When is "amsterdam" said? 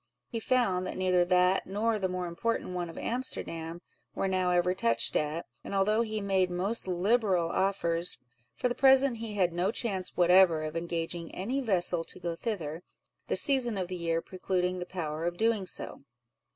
2.97-3.81